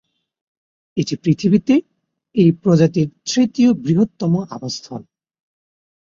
[0.97, 1.75] এটি পৃথিবীতে
[2.35, 5.01] এই প্রজাতির তৃতীয় বৃহত্তম আবাসস্থল।